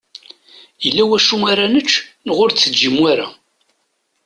[0.83, 1.91] Yella wacu ara nečč
[2.25, 3.27] neɣ ur d-teǧǧim wara?